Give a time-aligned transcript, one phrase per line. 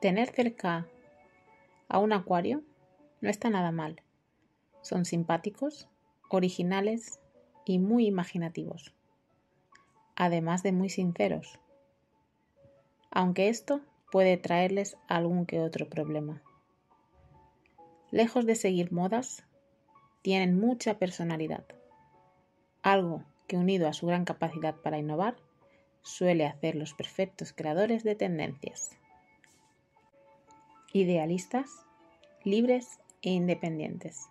[0.00, 0.86] Tener cerca
[1.88, 2.62] a un acuario
[3.20, 4.00] no está nada mal.
[4.80, 5.88] Son simpáticos,
[6.28, 7.18] originales
[7.64, 8.94] y muy imaginativos,
[10.14, 11.58] además de muy sinceros,
[13.10, 13.80] aunque esto
[14.12, 16.42] puede traerles algún que otro problema.
[18.12, 19.44] Lejos de seguir modas,
[20.22, 21.64] tienen mucha personalidad,
[22.82, 25.36] algo que unido a su gran capacidad para innovar,
[26.02, 28.96] suele hacer los perfectos creadores de tendencias.
[30.92, 31.84] Idealistas,
[32.44, 34.28] libres e independientes.